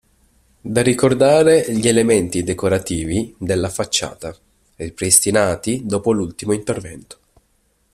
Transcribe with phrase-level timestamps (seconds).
[0.61, 4.35] Da ricordare gli elementi decorativi della facciata,
[4.77, 7.17] ripristinati dopo l'ultimo intervento.